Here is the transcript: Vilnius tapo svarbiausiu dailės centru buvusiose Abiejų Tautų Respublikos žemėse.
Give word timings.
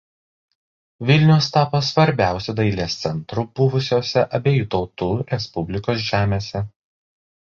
Vilnius 1.09 1.49
tapo 1.57 1.81
svarbiausiu 1.89 2.55
dailės 2.59 2.95
centru 3.01 3.43
buvusiose 3.59 4.23
Abiejų 4.39 4.65
Tautų 4.77 5.11
Respublikos 5.35 6.01
žemėse. 6.07 6.63